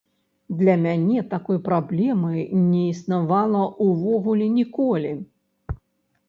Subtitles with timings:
[0.59, 2.31] Для мяне такой праблемы
[2.71, 5.13] не існавала ўвогуле ніколі.